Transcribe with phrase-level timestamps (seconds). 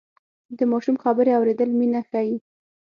[0.57, 2.35] د ماشوم خبرې اورېدل مینه ښيي.